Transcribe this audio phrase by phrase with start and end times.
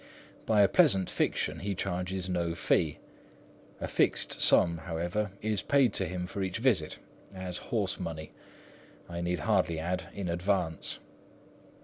[0.47, 2.95] By a pleasant fiction, he charges no fees;
[3.79, 6.97] a fixed sum, however, is paid to him for each visit,
[7.35, 10.97] as "horse money,"—I need hardly add, in advance.